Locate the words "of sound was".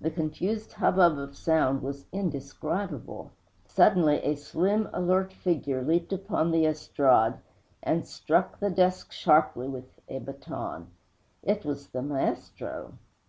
1.18-2.06